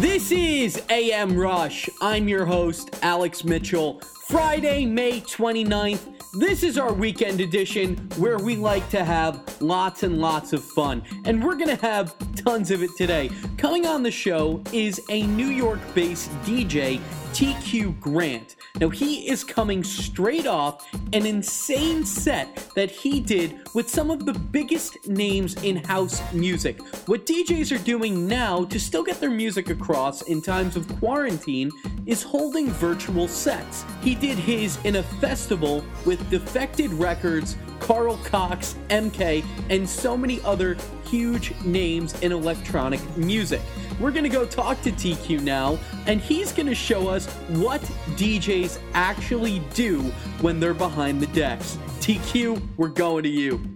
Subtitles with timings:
[0.00, 1.86] This is AM Rush.
[2.00, 4.00] I'm your host, Alex Mitchell.
[4.28, 6.14] Friday, May 29th.
[6.38, 11.02] This is our weekend edition where we like to have lots and lots of fun.
[11.26, 13.30] And we're to have tons of it today.
[13.58, 16.98] Coming on the show is a New York based DJ,
[17.32, 18.56] TQ Grant.
[18.80, 24.26] Now, he is coming straight off an insane set that he did with some of
[24.26, 26.80] the biggest names in house music.
[27.06, 31.70] What DJs are doing now to still get their music across in times of quarantine
[32.06, 33.84] is holding virtual sets.
[34.02, 40.40] He did his in a festival with Defected Records, Carl Cox, MK, and so many
[40.42, 40.76] other
[41.10, 43.60] huge names in electronic music.
[43.98, 47.80] We're going to go talk to TQ now, and he's going to show us what
[48.16, 50.02] DJs actually do
[50.40, 51.78] when they're behind the decks.
[51.98, 53.74] TQ, we're going to you.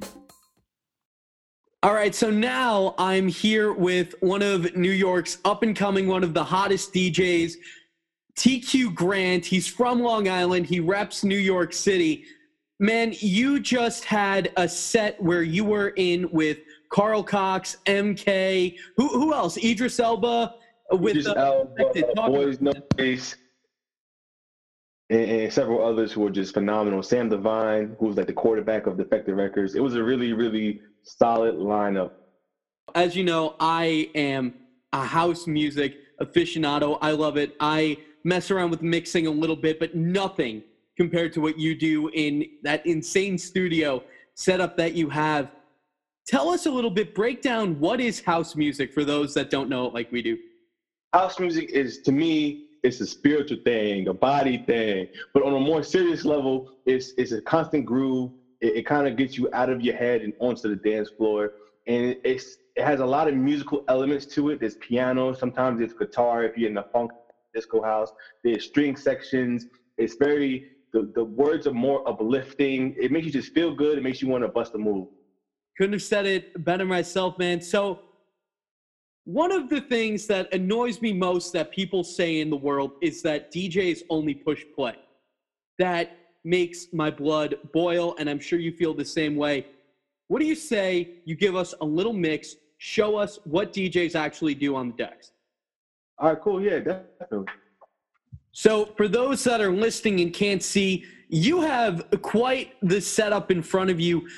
[1.82, 6.22] All right, so now I'm here with one of New York's up and coming, one
[6.22, 7.56] of the hottest DJs,
[8.36, 9.44] TQ Grant.
[9.44, 12.24] He's from Long Island, he reps New York City.
[12.78, 16.58] Man, you just had a set where you were in with
[16.94, 18.76] Carl Cox, MK.
[18.96, 19.56] Who who else?
[19.56, 20.54] Idris Elba
[20.92, 21.74] with Idris Elba,
[22.14, 23.34] Boys No Face,
[25.10, 27.02] and, and, several others who were just phenomenal.
[27.02, 29.74] Sam Divine, who was like the quarterback of Defected Records.
[29.74, 32.12] It was a really really solid lineup.
[32.94, 34.54] As you know, I am
[34.92, 36.98] a house music aficionado.
[37.02, 37.56] I love it.
[37.58, 40.62] I mess around with mixing a little bit, but nothing
[40.96, 44.00] compared to what you do in that insane studio
[44.36, 45.50] setup that you have
[46.27, 49.69] Tell us a little bit, break down what is house music for those that don't
[49.69, 50.39] know it like we do.
[51.12, 55.06] House music is, to me, it's a spiritual thing, a body thing.
[55.34, 58.30] But on a more serious level, it's, it's a constant groove.
[58.62, 61.52] It, it kind of gets you out of your head and onto the dance floor.
[61.86, 64.61] And it's, it has a lot of musical elements to it.
[64.61, 67.11] There's piano, sometimes it's guitar if you're in the funk
[67.55, 68.11] disco house.
[68.42, 69.67] There's string sections.
[69.98, 72.95] It's very, the, the words are more uplifting.
[72.98, 73.98] It makes you just feel good.
[73.98, 75.08] It makes you want to bust a move.
[75.77, 77.61] Couldn't have said it better myself, man.
[77.61, 78.01] So,
[79.24, 83.23] one of the things that annoys me most that people say in the world is
[83.23, 84.96] that DJs only push play.
[85.79, 89.67] That makes my blood boil, and I'm sure you feel the same way.
[90.29, 94.55] What do you say you give us a little mix, show us what DJs actually
[94.55, 95.33] do on the decks?
[96.18, 96.63] All right, cool.
[96.63, 97.46] Yeah, definitely.
[98.52, 103.63] So, for those that are listening and can't see, you have quite the setup in
[103.63, 104.29] front of you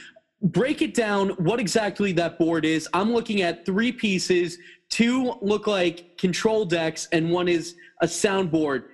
[0.43, 2.89] break it down what exactly that board is.
[2.93, 4.59] I'm looking at three pieces.
[4.91, 8.85] Two look like control decks, and one is a soundboard.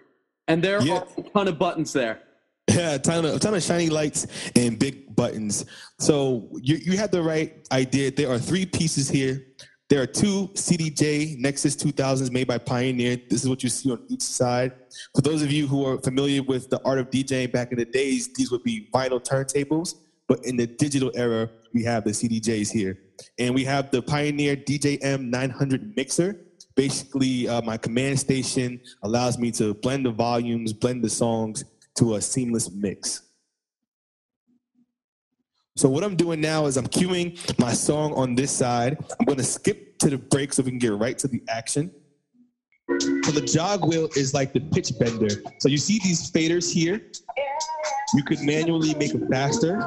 [0.49, 0.99] And there yeah.
[0.99, 2.23] are a ton of buttons there.
[2.71, 5.67] Yeah, a ton of, a ton of shiny lights and big buttons.
[5.99, 8.13] So you, you had the right idea.
[8.13, 9.45] There are three pieces here.
[9.91, 13.19] There are two CDJ Nexus 2000s made by Pioneer.
[13.29, 14.73] This is what you see on each side.
[15.15, 17.85] For those of you who are familiar with the art of DJing back in the
[17.85, 19.97] days, these would be vinyl turntables.
[20.33, 22.99] But in the digital era, we have the CDJs here.
[23.39, 26.41] And we have the Pioneer DJM 900 mixer.
[26.75, 31.67] Basically, uh, my command station allows me to blend the volumes, blend the songs
[31.97, 33.25] to a seamless mix.
[35.77, 38.97] So what I'm doing now is I'm queuing my song on this side.
[39.21, 41.91] I'm going to skip to the break so we can get right to the action.
[43.23, 45.29] So the jog wheel is like the pitch bender.
[45.59, 47.03] So you see these faders here?
[48.15, 49.83] You could manually make it faster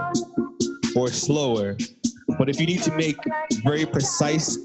[0.95, 1.77] or slower.
[2.37, 3.17] But if you need to make
[3.63, 4.57] very precise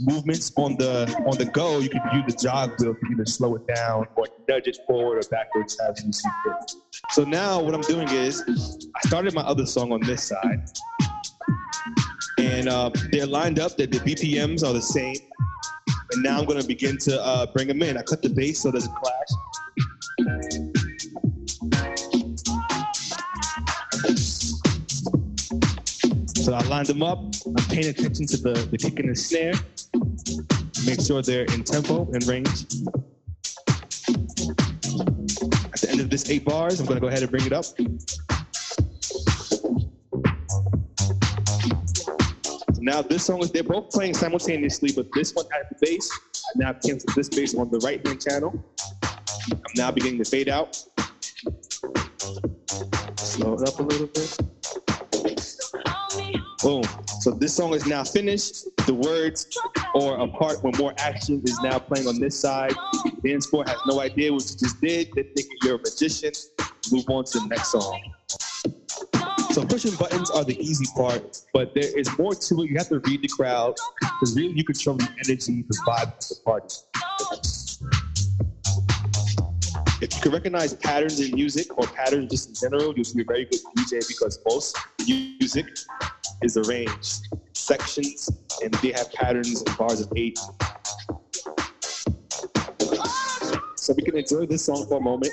[0.00, 3.54] movements on the on the go, you can use the jog wheel to either slow
[3.56, 6.72] it down or nudge it forward or backwards as you see fit.
[7.10, 10.68] So now what I'm doing is I started my other song on this side,
[12.38, 13.76] and uh, they're lined up.
[13.76, 15.16] That the BPMs are the same,
[16.12, 17.96] and now I'm going to begin to uh, bring them in.
[17.98, 19.28] I cut the bass so there's a clash.
[26.44, 27.20] So I lined them up.
[27.46, 29.54] I'm paying attention to the, the kick and the snare.
[30.84, 32.66] Make sure they're in tempo and range.
[35.72, 37.64] At the end of this eight bars, I'm gonna go ahead and bring it up.
[37.64, 37.74] So
[42.80, 46.10] now this song is, they're both playing simultaneously, but this one has the bass.
[46.12, 48.52] I now cancel this bass on the right hand channel.
[49.50, 50.76] I'm now beginning to fade out.
[53.16, 54.53] Slow it up a little bit.
[56.64, 56.82] Boom.
[57.20, 58.64] So this song is now finished.
[58.86, 59.54] The words
[59.94, 62.72] or a part where more action is now playing on this side.
[63.22, 65.10] Dance floor has no idea what you just did.
[65.14, 66.32] They think you're a magician.
[66.90, 68.00] Move on to the next song.
[69.52, 72.70] So pushing buttons are the easy part, but there is more to it.
[72.70, 76.28] You have to read the crowd because really you control the energy, the vibe of
[76.28, 76.76] the party.
[80.00, 83.24] If you can recognize patterns in music or patterns just in general, you'll be a
[83.24, 85.66] very good DJ because most music
[86.44, 88.30] is arranged sections
[88.62, 90.38] and they have patterns and bars of eight.
[93.76, 95.32] So we can enjoy this song for a moment.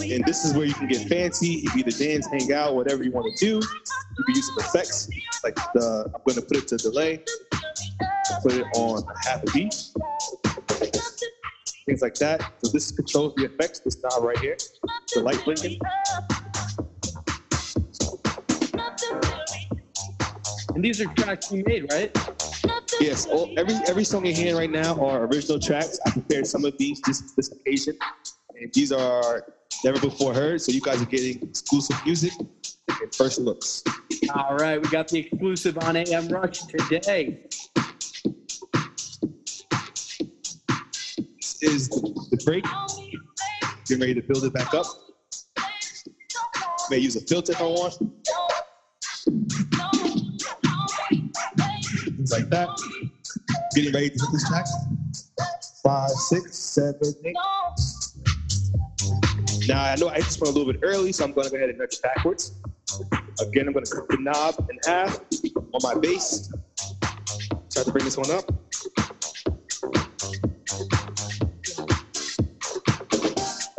[0.00, 1.48] And this is where you can get fancy.
[1.48, 3.54] You can either dance, hang out, whatever you want to do.
[3.56, 5.08] You can use some effects,
[5.44, 7.22] like the, I'm going to put it to delay,
[8.42, 9.74] put it on half a beat,
[11.86, 12.52] things like that.
[12.62, 14.56] So this controls the effects, this knob right here,
[15.14, 15.78] the light blinking.
[20.74, 22.16] And these are tracks you made, right?
[23.00, 25.98] Yes, all, every every song you're hearing right now are original tracks.
[26.06, 27.96] I prepared some of these just for this occasion,
[28.54, 29.44] and these are
[29.84, 30.62] never before heard.
[30.62, 33.82] So you guys are getting exclusive music and first looks.
[34.34, 37.46] All right, we got the exclusive on AM Rush today.
[41.36, 42.64] This is the break.
[43.86, 44.86] Getting ready to build it back up.
[46.90, 48.21] May use a filter if I want.
[52.32, 52.68] Like that.
[53.74, 54.66] Getting ready to hit this track.
[55.84, 57.36] Five, six, seven, eight.
[59.68, 61.56] Now I know I just went a little bit early, so I'm going to go
[61.56, 62.52] ahead and nudge backwards.
[63.40, 65.20] Again, I'm going to cut the knob in half
[65.72, 66.52] on my bass.
[67.70, 68.44] Try to bring this one up.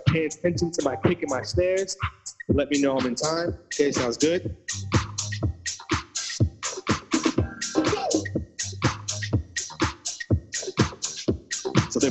[0.07, 1.97] Pay attention to my kick and my snares.
[2.50, 3.57] Let me know I'm in time.
[3.65, 4.55] Okay, sounds good.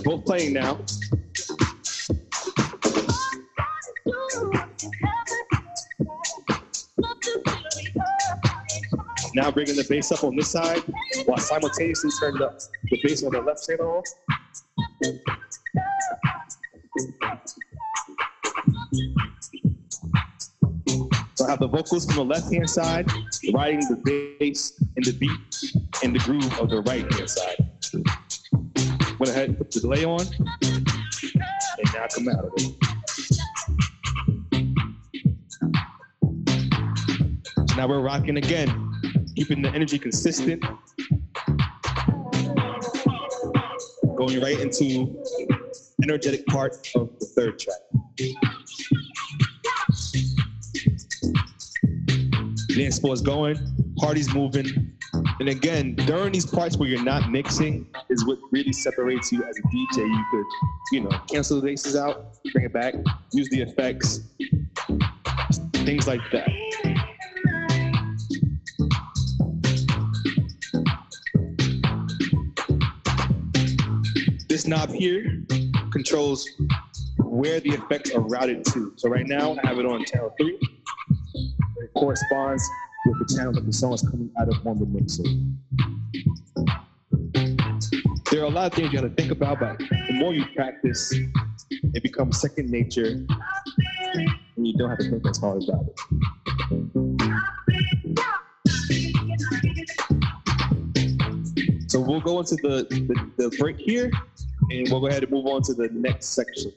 [0.03, 0.79] Both playing now.
[9.35, 10.83] Now bringing the bass up on this side
[11.25, 14.05] while simultaneously turning the, the bass on the left channel.
[21.35, 23.11] So I have the vocals from the left hand side,
[23.55, 25.73] riding the bass and the beat
[26.03, 27.62] and the groove of the right hand side.
[29.23, 30.27] Went ahead put the delay on,
[30.63, 30.85] and
[31.95, 32.75] now come out of it.
[37.69, 38.69] So now we're rocking again,
[39.37, 40.65] keeping the energy consistent.
[44.17, 45.17] Going right into
[46.03, 47.79] energetic part of the third track.
[52.77, 53.57] Dance floor is going,
[53.99, 54.97] party's moving.
[55.39, 59.59] And again, during these parts where you're not mixing is what really separates you as
[59.59, 60.07] a DJ.
[60.07, 60.45] You could,
[60.93, 62.95] you know, cancel the basses out, bring it back,
[63.33, 64.21] use the effects,
[65.73, 66.49] things like that.
[74.49, 75.43] This knob here
[75.91, 76.47] controls
[77.19, 78.93] where the effects are routed to.
[78.97, 80.59] So right now I have it on channel three.
[80.61, 82.63] It corresponds
[83.07, 85.25] with the channel that the song is coming out of on the mixer.
[88.33, 90.47] There are a lot of things you got to think about, but the more you
[90.57, 93.27] practice, it becomes second nature,
[94.15, 94.27] and
[94.57, 95.99] you don't have to think as hard about it.
[101.91, 104.11] So we'll go into the, the, the break here,
[104.71, 106.73] and we'll go ahead and move on to the next section.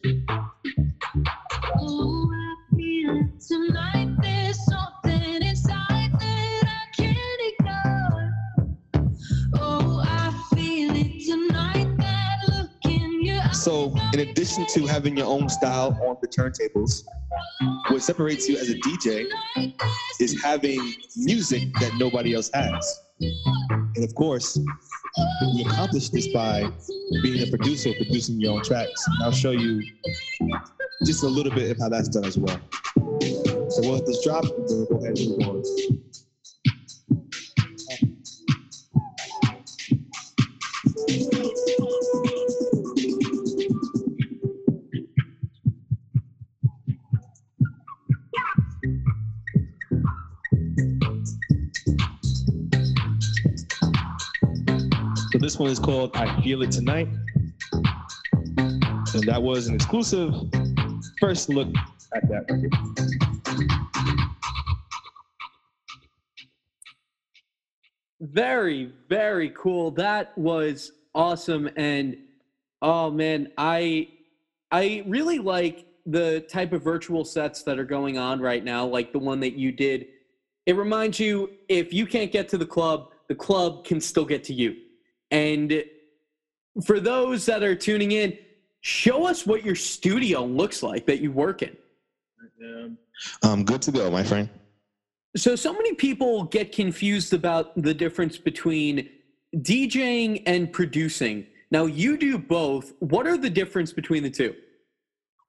[13.56, 17.06] So, in addition to having your own style on the turntables,
[17.90, 19.28] what separates you as a DJ
[20.20, 23.02] is having music that nobody else has.
[23.20, 26.70] And of course, you accomplish this by
[27.24, 29.08] being a producer, producing your own tracks.
[29.08, 29.82] And I'll show you
[31.06, 32.60] just a little bit of how that's done as well.
[33.70, 35.64] So this drop, we'll go ahead and move on.
[55.56, 57.08] This one is called I Feel It Tonight.
[58.58, 60.34] And that was an exclusive
[61.18, 61.70] first look
[62.14, 62.74] at that record.
[68.20, 69.92] Very, very cool.
[69.92, 71.70] That was awesome.
[71.78, 72.18] And
[72.82, 74.10] oh man, I
[74.74, 79.14] I really like the type of virtual sets that are going on right now, like
[79.14, 80.08] the one that you did.
[80.66, 84.44] It reminds you if you can't get to the club, the club can still get
[84.46, 84.76] to you.
[85.32, 85.84] And
[86.84, 88.38] for those that are tuning in,
[88.82, 91.76] show us what your studio looks like that you work in.
[93.44, 94.50] Um, good to go, my friend.
[95.38, 99.10] So, so many people get confused about the difference between
[99.58, 101.48] DJing and producing.
[101.72, 102.94] Now, you do both.
[103.00, 104.56] What are the difference between the two?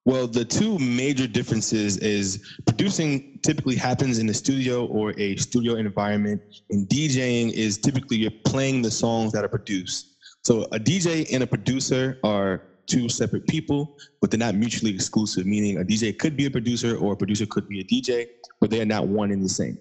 [0.06, 5.74] Well, the two major differences is producing typically happens in the studio or a studio
[5.74, 10.14] environment, and DJing is typically you're playing the songs that are produced.
[10.44, 15.44] So a DJ and a producer are two separate people, but they're not mutually exclusive,
[15.44, 18.28] meaning a DJ could be a producer or a producer could be a DJ,
[18.60, 19.76] but they're not one and the same.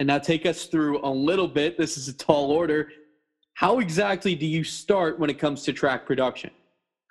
[0.00, 1.78] And now take us through a little bit.
[1.78, 2.90] This is a tall order.
[3.52, 6.50] How exactly do you start when it comes to track production?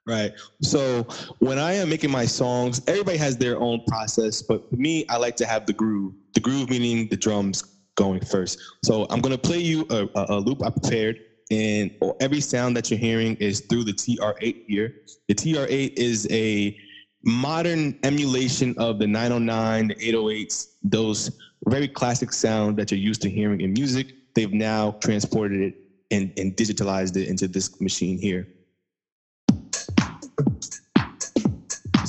[0.05, 0.33] Right.
[0.61, 1.07] So
[1.39, 5.15] when I am making my songs, everybody has their own process, but for me, I
[5.15, 6.13] like to have the groove.
[6.33, 7.63] The groove meaning the drums
[7.95, 8.59] going first.
[8.83, 11.19] So I'm gonna play you a, a, a loop I prepared,
[11.51, 14.93] and every sound that you're hearing is through the TR8 here.
[15.29, 16.75] The TR8 is a
[17.23, 21.31] modern emulation of the 909, the 808s, those
[21.67, 24.07] very classic sound that you're used to hearing in music.
[24.35, 25.75] They've now transported it
[26.11, 28.47] and, and digitalized it into this machine here.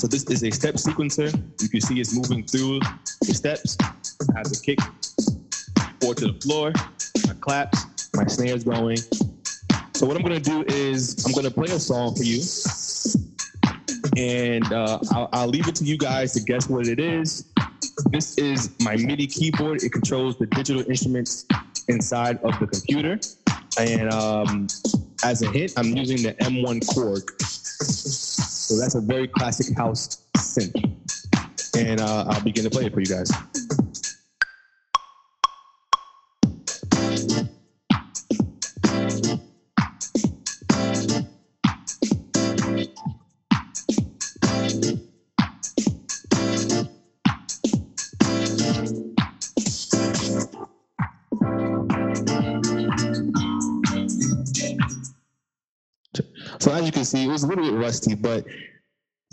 [0.05, 1.33] So this is a step sequencer.
[1.59, 2.79] You can see it's moving through
[3.21, 3.75] the steps.
[4.35, 4.77] Has a kick,
[5.99, 6.71] four to the floor,
[7.25, 8.97] my claps, my snares going.
[9.95, 12.43] So what I'm gonna do is I'm gonna play a song for you,
[14.15, 17.45] and uh, I'll, I'll leave it to you guys to guess what it is.
[18.11, 19.81] This is my MIDI keyboard.
[19.81, 21.47] It controls the digital instruments
[21.87, 23.19] inside of the computer.
[23.79, 24.67] And um,
[25.23, 27.23] as a hint, I'm using the M1 Korg.
[28.65, 30.97] So that's a very classic house synth.
[31.77, 33.29] And uh, I'll begin to play it for you guys.
[56.65, 58.43] So as you can see, it was a little bit rusty, but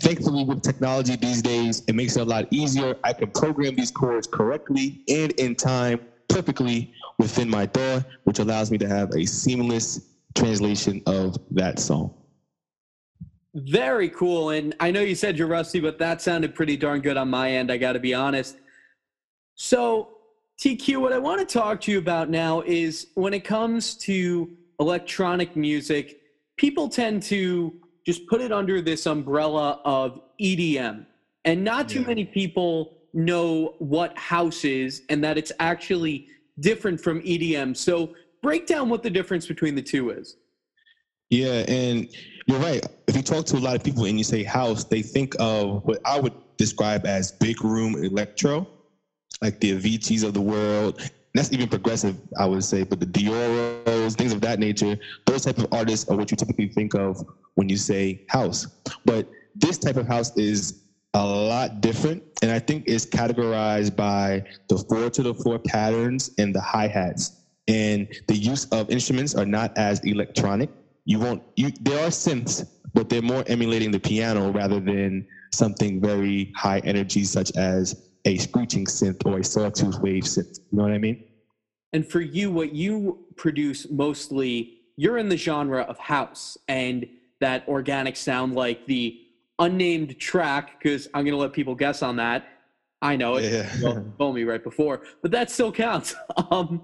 [0.03, 2.95] thankfully with technology these days, it makes it a lot easier.
[3.03, 8.69] I can program these chords correctly and in time perfectly within my DAW, which allows
[8.69, 12.13] me to have a seamless translation of that song.
[13.55, 14.51] Very cool.
[14.51, 17.49] And I know you said you're rusty, but that sounded pretty darn good on my
[17.49, 17.71] end.
[17.71, 18.57] I got to be honest.
[19.55, 20.17] So,
[20.59, 24.55] TQ, what I want to talk to you about now is when it comes to
[24.79, 26.19] electronic music,
[26.63, 27.73] people tend to
[28.05, 31.05] just put it under this umbrella of EDM.
[31.43, 32.07] And not too Yeah.
[32.07, 36.29] many people know what house is and that it's actually
[36.61, 37.73] different from EDM.
[37.75, 40.37] So, break down what the difference between the two is.
[41.29, 42.07] Yeah, and
[42.47, 42.81] you're right.
[43.09, 45.83] If you talk to a lot of people and you say house, they think of
[45.83, 48.65] what I would describe as big room electro,
[49.41, 51.01] like the Aviciis of the world.
[51.33, 55.57] That's even progressive, I would say, but the Deorros, things of that nature, those type
[55.57, 57.25] of artists are what you typically think of
[57.55, 58.67] when you say house.
[59.05, 60.83] But this type of house is
[61.15, 66.31] a lot different, and I think is categorized by the four to the four patterns
[66.37, 67.39] and the hi hats.
[67.67, 70.69] And the use of instruments are not as electronic
[71.05, 75.99] you won't you there are synths but they're more emulating the piano rather than something
[75.99, 80.83] very high energy such as a screeching synth or a sawtooth wave synth you know
[80.83, 81.23] what i mean
[81.93, 87.05] And for you, what you produce mostly, you're in the genre of house and
[87.39, 89.19] that organic sound like the
[89.59, 92.47] unnamed track, because I'm going to let people guess on that.
[93.01, 93.43] I know it.
[93.43, 93.69] Yeah.
[93.77, 96.15] You told me right before, but that still counts.
[96.51, 96.81] Um,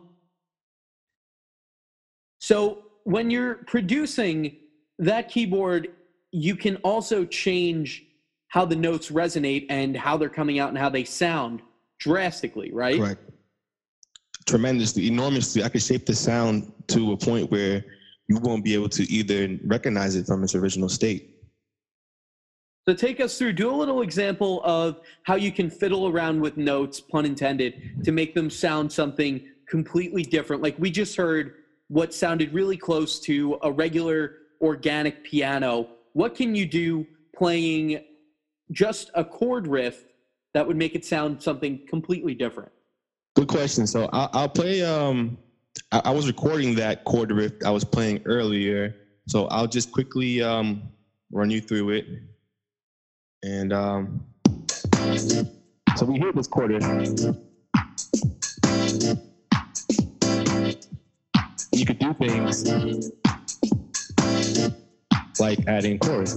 [2.39, 4.55] so when you're producing
[4.99, 5.89] that keyboard,
[6.31, 8.05] you can also change
[8.49, 11.61] how the notes resonate and how they're coming out and how they sound
[11.99, 12.97] drastically, right?
[12.97, 13.21] correct
[14.47, 17.85] tremendously enormously i could shape the sound to a point where
[18.27, 21.35] you won't be able to either recognize it from its original state
[22.87, 26.57] So take us through, do a little example of how you can fiddle around with
[26.57, 30.63] notes, pun intended, to make them sound something completely different.
[30.63, 31.53] Like we just heard
[31.89, 35.89] what sounded really close to a regular organic piano.
[36.13, 38.03] What can you do playing
[38.71, 40.05] just a chord riff
[40.53, 42.71] that would make it sound something completely different?
[43.35, 45.37] good question so i'll, I'll play um
[45.91, 48.95] I, I was recording that chord riff i was playing earlier
[49.27, 50.89] so i'll just quickly um
[51.31, 52.05] run you through it
[53.43, 54.25] and um
[55.95, 57.35] so we hear this chord riff
[61.71, 63.11] you could do things
[65.39, 66.35] like adding chorus.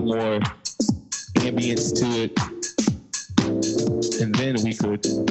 [0.00, 0.40] Lot more
[1.42, 2.32] ambience to it.
[4.20, 5.27] And then we could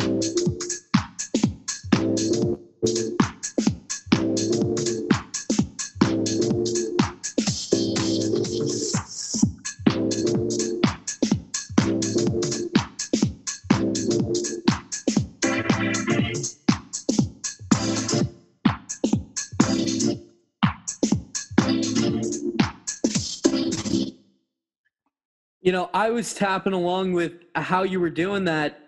[25.67, 28.79] You know, I was tapping along with how you were doing that.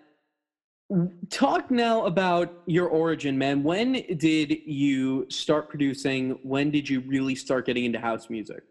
[1.28, 3.62] Talk now about your origin, man.
[3.62, 6.38] When did you start producing?
[6.42, 8.62] When did you really start getting into house music?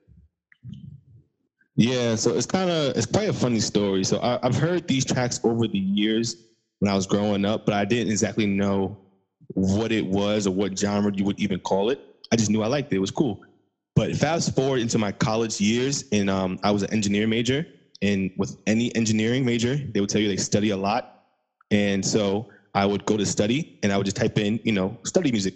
[1.75, 4.03] Yeah, so it's kind of it's quite a funny story.
[4.03, 6.47] So I, I've heard these tracks over the years
[6.79, 8.97] when I was growing up, but I didn't exactly know
[9.53, 11.99] what it was or what genre you would even call it.
[12.31, 13.43] I just knew I liked it; it was cool.
[13.95, 17.67] But fast forward into my college years, and um, I was an engineer major.
[18.01, 21.25] And with any engineering major, they would tell you they study a lot.
[21.71, 24.97] And so I would go to study, and I would just type in, you know,
[25.03, 25.55] study music.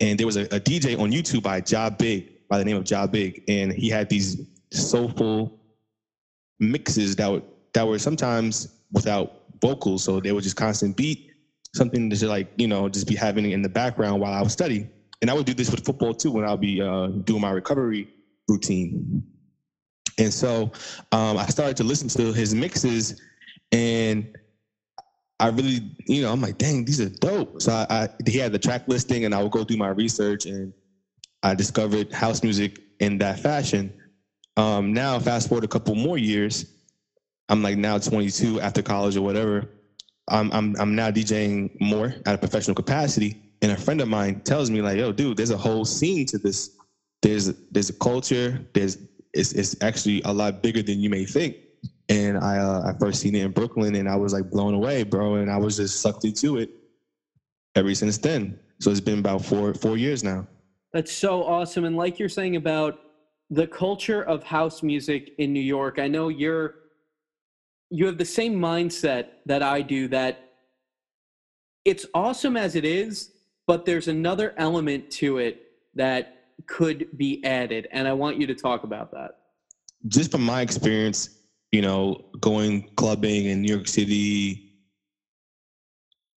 [0.00, 2.84] And there was a, a DJ on YouTube by Job Big, by the name of
[2.84, 5.58] Job Big, and he had these soulful
[6.58, 11.30] mixes that would that were sometimes without vocals, so they were just constant beat,
[11.74, 14.52] something to just like you know just be having in the background while I was
[14.52, 14.90] studying.
[15.22, 18.08] And I would do this with football too when I'll be uh, doing my recovery
[18.48, 19.22] routine.
[20.18, 20.70] And so
[21.12, 23.20] um, I started to listen to his mixes,
[23.72, 24.26] and
[25.40, 27.60] I really, you know, I'm like, dang, these are dope.
[27.60, 30.46] So I, I he had the track listing, and I would go do my research,
[30.46, 30.72] and
[31.42, 33.92] I discovered house music in that fashion.
[34.56, 36.64] Um, now, fast forward a couple more years,
[37.48, 39.68] I'm like now 22 after college or whatever.
[40.28, 44.40] I'm I'm I'm now DJing more at a professional capacity, and a friend of mine
[44.40, 46.70] tells me like, "Yo, dude, there's a whole scene to this.
[47.20, 48.66] There's there's a culture.
[48.72, 48.96] There's
[49.34, 51.56] it's it's actually a lot bigger than you may think."
[52.08, 55.02] And I uh, I first seen it in Brooklyn, and I was like blown away,
[55.02, 55.36] bro.
[55.36, 56.70] And I was just sucked into it
[57.74, 58.58] ever since then.
[58.80, 60.46] So it's been about four four years now.
[60.92, 61.84] That's so awesome.
[61.84, 63.00] And like you're saying about
[63.50, 66.76] the culture of house music in New York, I know you're
[67.90, 70.44] you have the same mindset that I do that
[71.84, 73.30] it's awesome as it is,
[73.66, 75.62] but there's another element to it
[75.94, 76.33] that
[76.66, 77.88] could be added.
[77.92, 79.38] And I want you to talk about that.
[80.08, 81.30] just from my experience,
[81.72, 84.72] you know, going clubbing in New York City,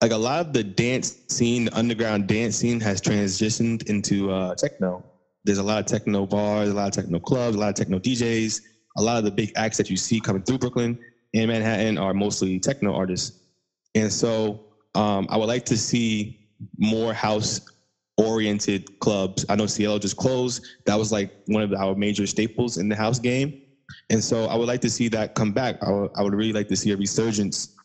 [0.01, 4.55] like a lot of the dance scene, the underground dance scene has transitioned into uh,
[4.55, 5.03] techno.
[5.43, 7.99] There's a lot of techno bars, a lot of techno clubs, a lot of techno
[7.99, 8.61] DJs.
[8.97, 10.97] A lot of the big acts that you see coming through Brooklyn
[11.33, 13.39] and Manhattan are mostly techno artists.
[13.93, 17.61] And so um, I would like to see more house
[18.17, 19.45] oriented clubs.
[19.49, 20.65] I know Cielo just closed.
[20.85, 23.61] That was like one of our major staples in the house game.
[24.09, 25.77] And so I would like to see that come back.
[25.81, 27.75] I would, I would really like to see a resurgence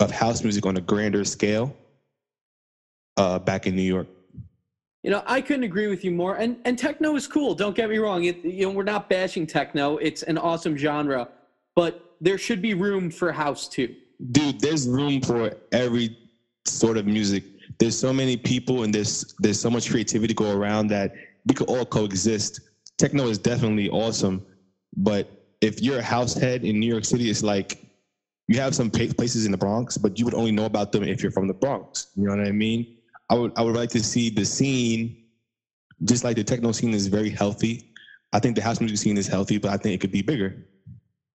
[0.00, 1.76] of house music on a grander scale
[3.16, 4.08] uh, back in New York.
[5.02, 6.36] You know, I couldn't agree with you more.
[6.36, 7.54] And and techno is cool.
[7.54, 8.24] Don't get me wrong.
[8.24, 9.96] It, you know, we're not bashing techno.
[9.96, 11.28] It's an awesome genre,
[11.74, 13.96] but there should be room for house too.
[14.30, 16.16] Dude, there's room for every
[16.66, 17.42] sort of music.
[17.78, 21.14] There's so many people and there's there's so much creativity go around that
[21.46, 22.60] we could all coexist.
[22.98, 24.44] Techno is definitely awesome,
[24.96, 25.28] but
[25.60, 27.84] if you're a house head in New York City, it's like
[28.48, 31.22] you have some places in the Bronx, but you would only know about them if
[31.22, 32.08] you're from the Bronx.
[32.16, 32.98] You know what I mean?
[33.30, 35.24] I would I would like to see the scene,
[36.04, 37.92] just like the techno scene is very healthy.
[38.32, 40.66] I think the house music scene is healthy, but I think it could be bigger.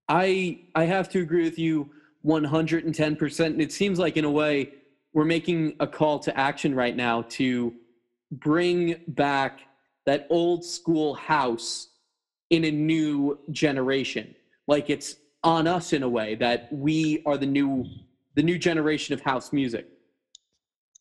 [0.10, 1.90] I I have to agree with you
[2.26, 3.46] 110%.
[3.46, 4.74] And it seems like in a way
[5.14, 7.74] we're making a call to action right now to
[8.32, 9.62] bring back
[10.06, 11.90] that old school house
[12.50, 14.36] in a new generation.
[14.68, 17.86] Like it's on us in a way that we are the new
[18.36, 19.88] the new generation of house music.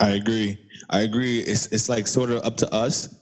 [0.01, 0.59] I agree.
[0.91, 1.41] I agree.
[1.41, 3.15] It's it's like sort of up to us,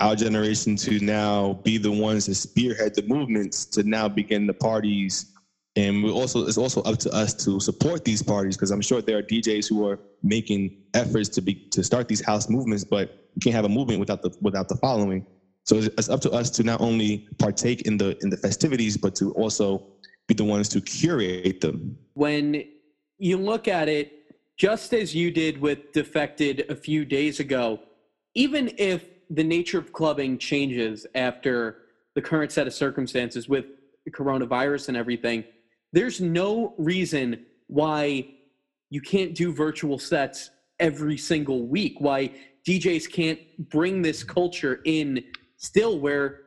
[0.00, 4.54] our generation, to now be the ones that spearhead the movements to now begin the
[4.54, 5.32] parties.
[5.76, 9.02] And we also it's also up to us to support these parties because I'm sure
[9.02, 13.28] there are DJs who are making efforts to be to start these house movements, but
[13.34, 15.26] you can't have a movement without the without the following.
[15.64, 19.14] So it's, up to us to not only partake in the in the festivities, but
[19.16, 19.82] to also
[20.26, 21.96] be the ones to curate them.
[22.14, 22.64] when
[23.18, 24.12] you look at it,
[24.56, 27.80] just as you did with Defected a few days ago,
[28.34, 31.78] even if the nature of clubbing changes after
[32.14, 33.66] the current set of circumstances with
[34.10, 35.44] coronavirus and everything,
[35.96, 38.28] there's no reason why
[38.90, 42.30] you can't do virtual sets every single week, why
[42.68, 45.24] DJs can't bring this culture in
[45.56, 46.42] still where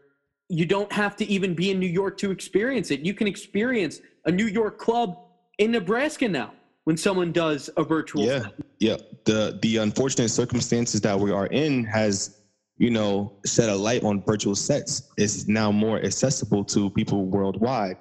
[0.49, 2.99] you don't have to even be in New York to experience it.
[2.99, 5.17] You can experience a New York club
[5.57, 8.53] in Nebraska now when someone does a virtual Yeah, set.
[8.79, 8.97] yeah.
[9.25, 12.37] The the unfortunate circumstances that we are in has,
[12.77, 15.09] you know, shed a light on virtual sets.
[15.17, 17.97] It's now more accessible to people worldwide,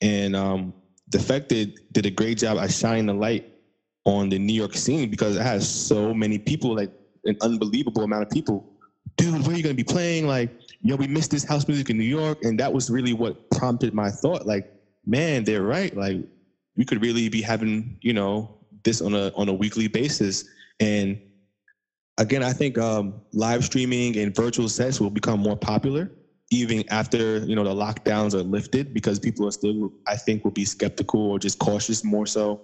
[0.00, 0.74] and um,
[1.10, 3.52] Defected did a great job at shining the light
[4.04, 6.92] on the New York scene because it has so many people, like
[7.24, 8.72] an unbelievable amount of people.
[9.16, 10.26] Dude, where are you gonna be playing?
[10.26, 10.50] Like,
[10.82, 13.92] yo, we missed this house music in New York, and that was really what prompted
[13.92, 14.46] my thought.
[14.46, 14.72] Like,
[15.04, 15.94] man, they're right.
[15.96, 16.24] Like,
[16.76, 20.44] we could really be having, you know, this on a on a weekly basis.
[20.78, 21.20] And
[22.18, 26.10] again, I think um, live streaming and virtual sets will become more popular
[26.50, 30.50] even after you know the lockdowns are lifted because people are still, I think, will
[30.50, 32.60] be skeptical or just cautious more so.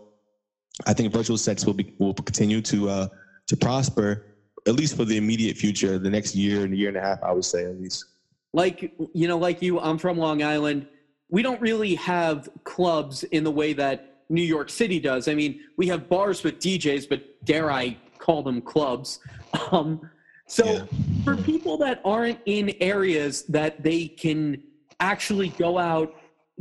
[0.87, 3.09] I think virtual sex will be will continue to uh,
[3.47, 4.27] to prosper
[4.67, 7.23] at least for the immediate future, the next year and a year and a half,
[7.23, 8.05] I would say at least.
[8.53, 10.87] Like you know, like you, I'm from Long Island.
[11.29, 15.29] We don't really have clubs in the way that New York City does.
[15.29, 19.21] I mean, we have bars with DJs, but dare I call them clubs?
[19.73, 20.11] Um,
[20.47, 20.85] so Yeah.
[21.25, 24.63] for people that aren't in areas that they can
[25.01, 26.15] actually go out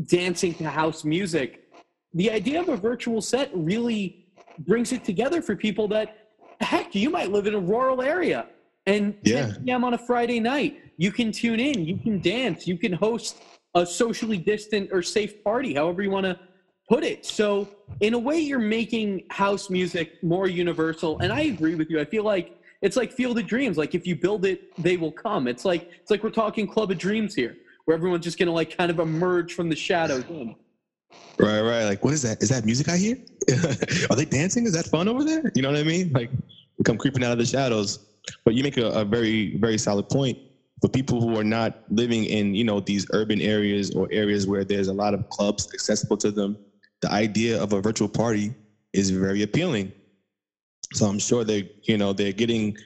[0.08, 1.64] dancing to house music,
[2.14, 4.26] the idea of a virtual set really
[4.60, 6.30] brings it together for people that
[6.62, 8.48] heck, you might live in a rural area
[8.86, 9.48] and Yeah.
[9.54, 9.84] 10 p.m.
[9.84, 13.38] on a Friday night, you can tune in, you can dance, you can host
[13.76, 16.40] a socially distant or safe party, however you want to
[16.88, 17.26] put it.
[17.26, 17.68] So,
[18.00, 21.20] in a way, you're making house music more universal.
[21.20, 22.00] And I agree with you.
[22.00, 23.78] I feel like it's like Field of Dreams.
[23.78, 25.48] Like if you build it, they will come.
[25.48, 28.78] It's like it's like we're talking Club of Dreams here, where everyone's just gonna like
[28.78, 30.24] kind of emerge from the shadows.
[30.30, 30.56] in.
[31.40, 31.86] Right, right.
[31.86, 32.44] Like, what is that?
[32.44, 33.18] Is that music I hear?
[34.10, 34.66] Are they dancing?
[34.66, 35.52] Is that fun over there?
[35.56, 36.12] You know what I mean?
[36.14, 36.30] Like,
[36.84, 38.06] come creeping out of the shadows.
[38.44, 40.38] But you make a, a very, very solid point.
[40.82, 44.64] For people who are not living in, you know, these urban areas or areas where
[44.64, 46.58] there's a lot of clubs accessible to them,
[47.02, 48.54] the idea of a virtual party
[48.94, 49.92] is very appealing.
[50.94, 52.78] So I'm sure they, you know, they're getting,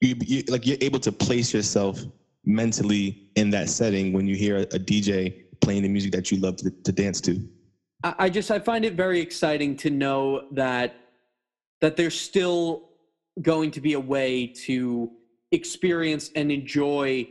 [0.00, 2.00] you, you, like, you're able to place yourself
[2.44, 6.38] mentally in that setting when you hear a, a DJ playing the music that you
[6.38, 7.40] love to, to dance to.
[8.02, 10.96] I, I just I find it very exciting to know that
[11.80, 12.90] that there's still
[13.42, 15.10] going to be a way to
[15.52, 17.28] experience and enjoy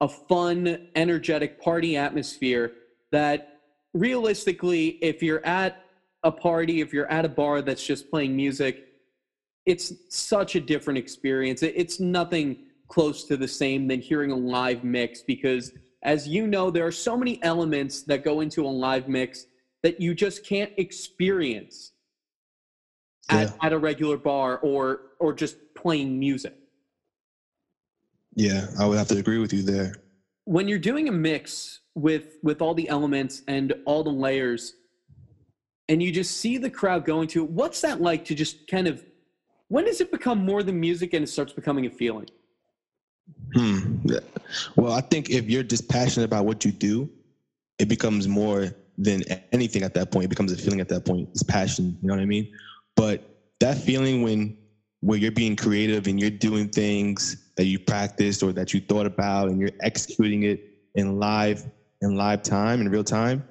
[0.00, 2.72] a fun, energetic party atmosphere
[3.12, 3.60] that
[3.92, 5.84] realistically, if you're at
[6.22, 8.86] a party, if you're at a bar that's just playing music,
[9.66, 11.62] it's such a different experience.
[11.62, 16.70] It's nothing close to the same than hearing a live mix because, as you know,
[16.70, 19.46] there are so many elements that go into a live mix
[19.82, 21.92] that you just can't experience
[23.28, 23.54] at, Yeah.
[23.62, 26.54] at a regular bar or or just playing music.
[28.34, 29.94] Yeah, I would have to agree with you there.
[30.44, 34.74] when you're doing a mix with with all the elements and all the layers
[35.88, 38.86] and you just see the crowd going to it what's that like to just kind
[38.88, 39.04] of
[39.70, 42.28] when does it become more than music and it starts becoming a feeling
[43.54, 44.06] Hmm.
[44.76, 47.08] Well, I think if you're just passionate about what you do,
[47.78, 50.26] it becomes more than anything at that point.
[50.26, 51.28] It becomes a feeling at that point.
[51.32, 51.96] It's passion.
[52.00, 52.52] You know what I mean?
[52.96, 53.22] But
[53.60, 54.56] that feeling when
[55.00, 59.06] where you're being creative and you're doing things that you practiced or that you thought
[59.06, 60.60] about and you're executing it
[60.94, 61.64] in live
[62.02, 63.42] in live time in real time,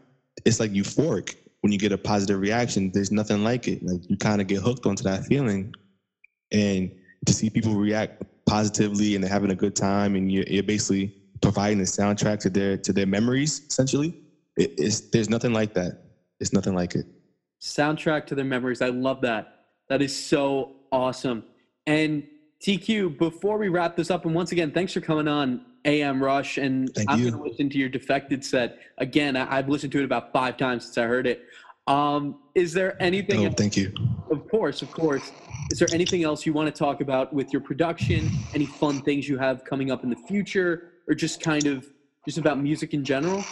[0.46, 2.92] it's like euphoric when you get a positive reaction.
[2.92, 3.84] There's nothing like it.
[3.84, 5.74] Like you kind of get hooked onto that feeling,
[6.52, 6.92] and
[7.26, 11.16] to see people react positively and they're having a good time, and you're, you're basically
[11.42, 13.62] providing the soundtrack to their to their memories.
[13.70, 14.16] Essentially,
[14.58, 16.04] it, it's there's nothing like that.
[16.40, 17.06] It's nothing like it.
[17.62, 21.44] soundtrack to their memories i love that that is so awesome
[21.88, 22.24] and
[22.66, 26.58] tq before we wrap this up and once again thanks for coming on am rush
[26.58, 30.00] and Thank i'm going to listen to your defected set again I, i've listened to
[30.00, 31.44] it about five times since i heard it
[31.90, 33.92] um, is there anything Oh, thank you.
[34.32, 35.32] Of course, of course.
[35.72, 38.30] Is there anything else you want to talk about with your production?
[38.54, 41.88] Any fun things you have coming up in the future, or just kind of
[42.26, 43.44] just about music in general?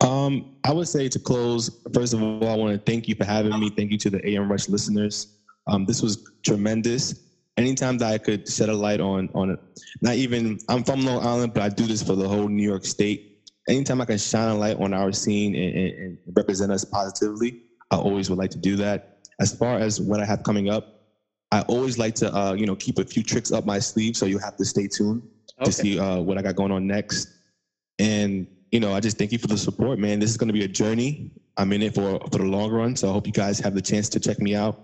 [0.00, 3.24] Um, I would say to close, first of all, I want to thank you for
[3.24, 3.70] having me.
[3.70, 5.38] Thank you to the AM Rush listeners.
[5.66, 7.14] Um, this was tremendous.
[7.58, 9.60] Anytime that I could shed a light on on it,
[10.00, 12.84] not even I'm from Long Island, but I do this for the whole New York
[12.84, 13.35] State.
[13.68, 17.54] Anytime I can shine a light on our scene and, and, and represent us positively,
[17.90, 19.18] I always would like to do that.
[19.40, 20.84] As far as what I have coming up,
[21.52, 24.16] I always like to, uh, you know, keep a few tricks up my sleeve.
[24.16, 25.22] So you have to stay tuned
[25.58, 25.64] Okay.
[25.66, 27.28] to see uh, what I got going on next.
[27.98, 30.18] And you know, I just thank you for the support, man.
[30.18, 31.30] This is going to be a journey.
[31.56, 33.80] I'm in it for for the long run, so I hope you guys have the
[33.80, 34.76] chance to check me out.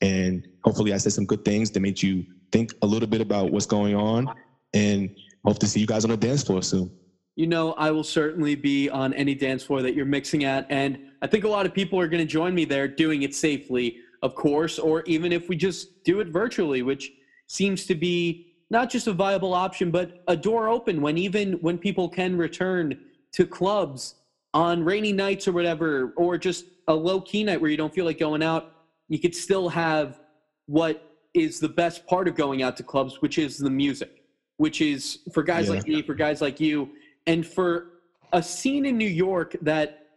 [0.00, 3.50] And hopefully, I said some good things that made you think a little bit about
[3.50, 4.28] what's going on.
[4.74, 5.10] And
[5.44, 6.92] hope to see you guys on the dance floor soon.
[7.40, 10.66] You know, I will certainly be on any dance floor that you're mixing at.
[10.68, 13.34] And I think a lot of people are going to join me there doing it
[13.34, 17.10] safely, of course, or even if we just do it virtually, which
[17.46, 21.78] seems to be not just a viable option, but a door open when even when
[21.78, 22.94] people can return
[23.32, 24.16] to clubs
[24.52, 28.04] on rainy nights or whatever, or just a low key night where you don't feel
[28.04, 28.70] like going out,
[29.08, 30.20] you could still have
[30.66, 34.24] what is the best part of going out to clubs, which is the music,
[34.58, 35.76] which is for guys Yeah.
[35.76, 36.90] like me, for guys like you,
[37.26, 37.86] and for
[38.32, 40.08] a scene in New York that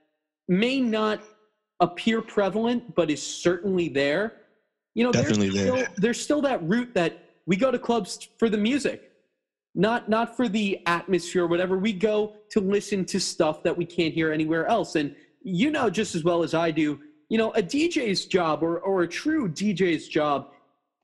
[0.48, 1.22] may not
[1.80, 4.34] appear prevalent, but is certainly there.
[4.96, 5.78] You know, Definitely there's there.
[5.78, 9.12] Still, there's still that route that we go to clubs for the music,
[9.76, 11.78] not not for the atmosphere, or whatever.
[11.78, 14.96] We go to listen to stuff that we can't hear anywhere else.
[14.96, 18.80] And you know just as well as I do, you know, a DJ's job or
[18.80, 20.52] or a true DJ's job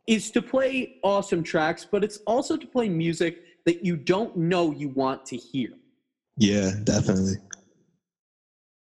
[0.08, 4.72] is to play awesome tracks, but it's also to play music that you don't know
[4.72, 5.70] you want to hear.
[6.40, 7.36] Yeah, definitely.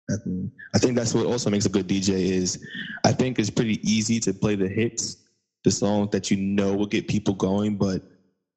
[0.09, 0.51] Definitely.
[0.75, 2.59] I think that's what also makes a good DJ is
[3.05, 5.18] I think it's pretty easy to play the hits,
[5.64, 8.03] the songs that you know will get people going, but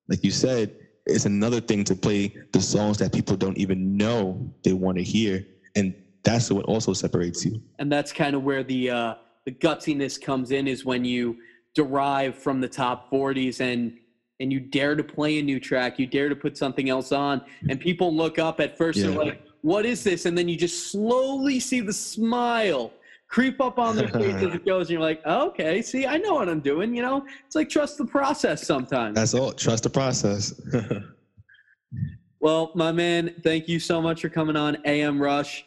[0.08, 0.72] like you said,
[1.06, 5.04] it's another thing to play the songs that people don't even know they want to
[5.04, 5.46] hear.
[5.76, 7.62] And that's what also separates you.
[7.80, 11.36] and that's kind of where the uh, the gutsiness comes in is when you
[11.76, 13.94] derive from the top 40s and
[14.42, 17.42] and you dare to play a new track you dare to put something else on
[17.70, 19.08] and people look up at first Yeah.
[19.08, 22.92] they're like what is this and then you just slowly see the smile
[23.28, 26.34] creep up on their face as it goes and you're like okay see i know
[26.34, 29.52] what i'm doing you know it's like trust the process sometimes That's all.
[29.54, 30.60] Trust the process.
[32.40, 35.64] well, my man, thank you so much for coming on AM Rush.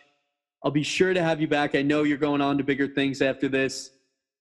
[0.65, 1.75] I'll be sure to have you back.
[1.75, 3.91] I know you're going on to bigger things after this.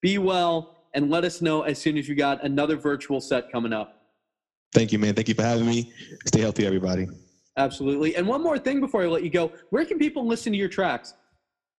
[0.01, 3.73] Be well and let us know as soon as you got another virtual set coming
[3.73, 4.02] up.
[4.73, 5.13] Thank you, man.
[5.13, 5.93] Thank you for having me.
[6.25, 7.07] Stay healthy, everybody.
[7.57, 8.15] Absolutely.
[8.15, 10.69] And one more thing before I let you go where can people listen to your
[10.69, 11.13] tracks?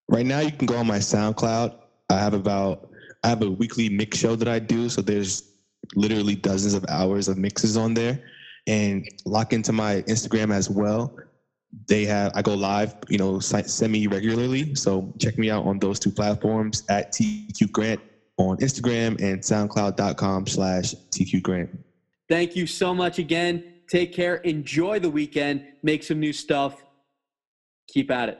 [0.07, 1.75] Right now, you can go on my SoundCloud.
[2.09, 2.89] I have about
[3.23, 5.51] I have a weekly mix show that I do, so there's
[5.95, 8.23] literally dozens of hours of mixes on there.
[8.67, 11.15] And lock into my Instagram as well.
[11.87, 14.75] They have I go live, you know, semi regularly.
[14.75, 17.99] So check me out on those two platforms at TQ Grant
[18.37, 21.84] on Instagram and SoundCloud.com/slash TQ Grant.
[22.27, 23.63] Thank you so much again.
[23.87, 24.37] Take care.
[24.37, 25.63] Enjoy the weekend.
[25.83, 26.83] Make some new stuff.
[27.87, 28.39] Keep at it.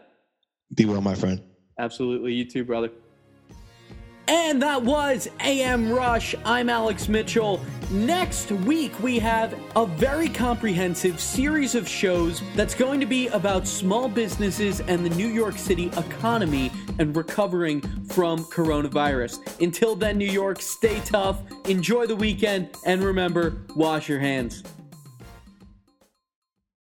[0.74, 1.41] Be well, my friend.
[1.80, 2.34] Absolutely.
[2.34, 2.89] You too, brother.
[4.28, 6.34] And that was AM Rush.
[6.43, 7.62] I'm Alex Mitchell.
[7.91, 13.67] Next week, we have a very comprehensive series of shows that's going to be about
[13.67, 19.62] small businesses and the New York City economy and recovering from coronavirus.
[19.62, 24.64] Until then, New York, stay tough, enjoy the weekend, and remember wash your hands.